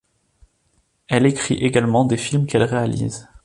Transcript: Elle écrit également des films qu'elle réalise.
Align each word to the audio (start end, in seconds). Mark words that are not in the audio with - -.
Elle 1.09 1.27
écrit 1.27 1.53
également 1.63 2.05
des 2.05 2.17
films 2.17 2.47
qu'elle 2.47 2.63
réalise. 2.63 3.27